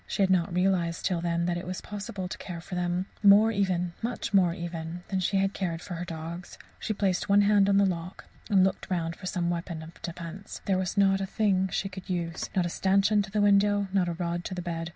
She 0.07 0.23
had 0.23 0.31
not 0.31 0.51
realized 0.51 1.05
till 1.05 1.21
then 1.21 1.45
that 1.45 1.57
it 1.59 1.67
was 1.67 1.79
possible 1.79 2.27
to 2.27 2.37
care 2.39 2.59
for 2.59 2.73
them 2.73 3.05
more 3.21 3.51
even 3.51 3.93
much 4.01 4.33
more 4.33 4.51
even 4.51 5.03
than 5.09 5.19
she 5.19 5.37
had 5.37 5.53
cared 5.53 5.79
for 5.79 5.93
her 5.93 6.05
dogs. 6.05 6.57
She 6.79 6.91
placed 6.91 7.29
one 7.29 7.41
hand 7.41 7.69
on 7.69 7.77
the 7.77 7.85
lock, 7.85 8.25
and 8.49 8.63
looked 8.63 8.89
round 8.89 9.15
for 9.15 9.27
some 9.27 9.51
weapon 9.51 9.83
of 9.83 10.01
defence. 10.01 10.59
There 10.65 10.79
was 10.79 10.97
not 10.97 11.21
a 11.21 11.27
thing 11.27 11.67
she 11.71 11.87
could 11.87 12.09
use 12.09 12.49
not 12.55 12.65
a 12.65 12.67
stanchion 12.69 13.21
to 13.21 13.29
the 13.29 13.41
window, 13.41 13.89
not 13.93 14.09
a 14.09 14.13
rod 14.13 14.43
to 14.45 14.55
the 14.55 14.63
bed. 14.63 14.89